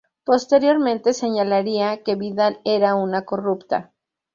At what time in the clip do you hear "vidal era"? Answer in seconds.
2.15-2.95